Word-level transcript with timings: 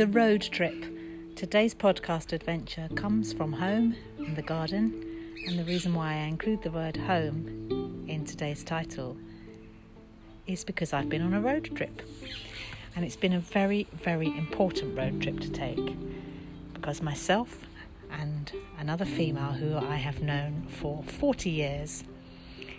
The 0.00 0.06
Road 0.06 0.40
Trip. 0.40 0.86
Today's 1.36 1.74
podcast 1.74 2.32
adventure 2.32 2.88
comes 2.94 3.34
from 3.34 3.52
home 3.52 3.94
in 4.16 4.34
the 4.34 4.40
garden, 4.40 5.34
and 5.46 5.58
the 5.58 5.64
reason 5.64 5.92
why 5.92 6.12
I 6.14 6.22
include 6.22 6.62
the 6.62 6.70
word 6.70 6.96
home 6.96 8.06
in 8.08 8.24
today's 8.24 8.64
title 8.64 9.18
is 10.46 10.64
because 10.64 10.94
I've 10.94 11.10
been 11.10 11.20
on 11.20 11.34
a 11.34 11.40
road 11.42 11.76
trip. 11.76 12.00
And 12.96 13.04
it's 13.04 13.14
been 13.14 13.34
a 13.34 13.40
very, 13.40 13.88
very 13.92 14.28
important 14.38 14.96
road 14.96 15.20
trip 15.20 15.38
to 15.40 15.50
take 15.50 15.94
because 16.72 17.02
myself 17.02 17.66
and 18.10 18.50
another 18.78 19.04
female 19.04 19.52
who 19.52 19.76
I 19.76 19.96
have 19.96 20.22
known 20.22 20.66
for 20.66 21.02
40 21.02 21.50
years 21.50 22.04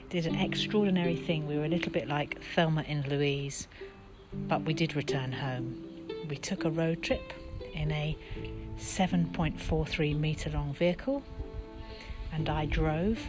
did 0.09 0.25
an 0.25 0.39
extraordinary 0.39 1.17
thing. 1.17 1.45
We 1.45 1.55
were 1.59 1.65
a 1.65 1.69
little 1.69 1.91
bit 1.91 2.07
like 2.07 2.41
Thelma 2.55 2.83
and 2.87 3.07
Louise, 3.07 3.67
but 4.33 4.63
we 4.63 4.73
did 4.73 4.95
return 4.95 5.33
home. 5.33 5.90
We 6.29 6.37
took 6.37 6.65
a 6.65 6.69
road 6.69 7.01
trip 7.01 7.33
in 7.73 7.91
a 7.91 8.17
7.43 8.77 10.19
metre 10.19 10.49
long 10.49 10.73
vehicle, 10.73 11.23
and 12.33 12.49
I 12.49 12.65
drove 12.65 13.19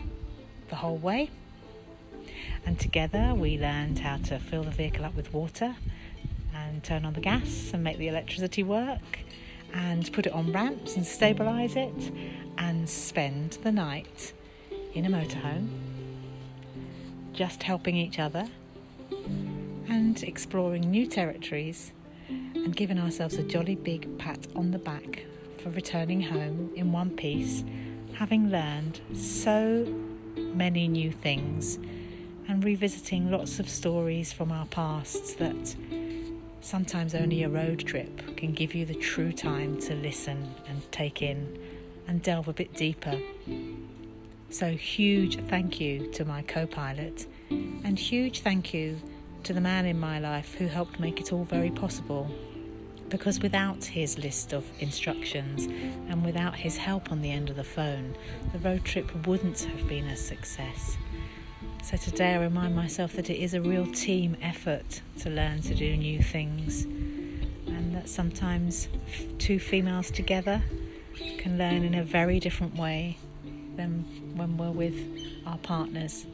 the 0.69 0.77
whole 0.77 0.97
way. 0.97 1.31
And 2.65 2.79
together 2.79 3.35
we 3.35 3.59
learned 3.59 3.99
how 3.99 4.19
to 4.19 4.39
fill 4.39 4.63
the 4.63 4.71
vehicle 4.71 5.05
up 5.05 5.15
with 5.15 5.33
water 5.33 5.77
and 6.55 6.83
turn 6.83 7.05
on 7.05 7.15
the 7.15 7.21
gas 7.21 7.71
and 7.73 7.83
make 7.83 7.99
the 7.99 8.09
electricity 8.09 8.63
work 8.63 9.21
and 9.75 10.11
put 10.13 10.27
it 10.27 10.33
on 10.33 10.53
ramps 10.53 10.97
and 10.97 11.05
stabilise 11.05 11.77
it 11.77 12.13
and 12.59 12.89
spend 12.89 13.53
the 13.63 13.73
night 13.73 14.33
in 14.95 15.07
a 15.07 15.09
motorhome 15.09 15.69
just 17.33 17.63
helping 17.63 17.97
each 17.97 18.19
other 18.19 18.47
and 19.89 20.23
exploring 20.23 20.91
new 20.91 21.07
territories 21.07 21.93
and 22.29 22.75
giving 22.75 22.99
ourselves 22.99 23.37
a 23.37 23.43
jolly 23.43 23.75
big 23.75 24.19
pat 24.19 24.47
on 24.55 24.71
the 24.71 24.79
back 24.79 25.25
for 25.59 25.71
returning 25.71 26.21
home 26.21 26.71
in 26.75 26.93
one 26.93 27.11
piece, 27.11 27.65
having 28.15 28.51
learned 28.51 29.01
so 29.15 29.87
many 30.37 30.89
new 30.89 31.13
things 31.13 31.79
and 32.49 32.65
revisiting 32.65 33.31
lots 33.31 33.59
of 33.59 33.69
stories 33.69 34.33
from 34.33 34.51
our 34.53 34.67
pasts 34.67 35.35
that 35.35 35.77
sometimes 36.61 37.15
only 37.15 37.43
a 37.43 37.49
road 37.49 37.81
trip 37.81 38.37
can 38.37 38.53
give 38.53 38.75
you 38.75 38.85
the 38.85 38.95
true 38.95 39.33
time 39.33 39.79
to 39.81 39.95
listen 39.95 40.55
and 40.69 40.93
take 40.93 41.23
in 41.23 41.59
and 42.07 42.23
delve 42.23 42.49
a 42.49 42.53
bit 42.53 42.73
deeper. 42.75 43.19
So, 44.51 44.73
huge 44.73 45.39
thank 45.49 45.81
you 45.81 46.11
to 46.13 46.25
my 46.25 46.43
co 46.43 46.67
pilot, 46.67 47.27
and 47.51 47.99
huge 47.99 48.41
thank 48.41 48.75
you 48.75 49.01
to 49.45 49.53
the 49.53 49.61
man 49.61 49.87
in 49.87 49.99
my 49.99 50.19
life 50.19 50.55
who 50.55 50.67
helped 50.67 51.01
make 51.01 51.21
it 51.21 51.33
all 51.33 51.45
very 51.45 51.71
possible. 51.71 52.31
Because 53.09 53.41
without 53.41 53.85
his 53.85 54.17
list 54.19 54.53
of 54.53 54.65
instructions 54.81 55.67
and 56.09 56.25
without 56.25 56.57
his 56.57 56.77
help 56.77 57.13
on 57.13 57.21
the 57.21 57.31
end 57.31 57.51
of 57.51 57.57
the 57.57 57.65
phone, 57.65 58.17
the 58.53 58.59
road 58.61 58.85
trip 58.85 59.27
wouldn't 59.27 59.61
have 59.61 59.87
been 59.89 60.07
a 60.07 60.17
success. 60.17 60.97
So 61.83 61.97
today 61.97 62.35
I 62.35 62.39
remind 62.39 62.77
myself 62.77 63.13
that 63.15 63.29
it 63.29 63.43
is 63.43 63.55
a 63.55 63.61
real 63.61 63.87
team 63.87 64.37
effort 64.41 65.03
to 65.19 65.31
learn 65.31 65.61
to 65.63 65.75
do 65.75 65.97
new 65.97 66.23
things, 66.23 66.85
and 66.85 67.95
that 67.95 68.09
sometimes 68.09 68.89
two 69.39 69.59
females 69.59 70.11
together 70.11 70.63
can 71.39 71.59
learn 71.59 71.83
in 71.83 71.95
a 71.95 72.05
very 72.05 72.39
different 72.39 72.77
way 72.77 73.19
than 73.77 74.05
when 74.37 74.57
we're 74.57 74.71
with 74.71 74.97
our 75.45 75.59
partners. 75.59 76.25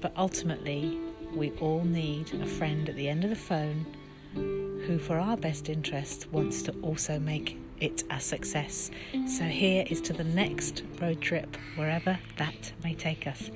But 0.00 0.12
ultimately, 0.16 0.98
we 1.34 1.52
all 1.60 1.84
need 1.84 2.32
a 2.34 2.46
friend 2.46 2.88
at 2.88 2.96
the 2.96 3.08
end 3.08 3.24
of 3.24 3.30
the 3.30 3.36
phone 3.36 3.86
who, 4.34 4.98
for 4.98 5.18
our 5.18 5.36
best 5.36 5.68
interest, 5.68 6.30
wants 6.32 6.62
to 6.62 6.72
also 6.82 7.18
make 7.18 7.58
it 7.80 8.04
a 8.10 8.20
success. 8.20 8.90
So, 9.26 9.44
here 9.44 9.84
is 9.88 10.00
to 10.02 10.12
the 10.12 10.24
next 10.24 10.82
road 11.00 11.20
trip, 11.20 11.56
wherever 11.76 12.18
that 12.36 12.72
may 12.82 12.94
take 12.94 13.26
us. 13.26 13.50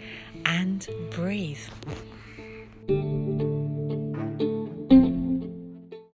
And 0.44 0.87
breathe. 1.10 1.59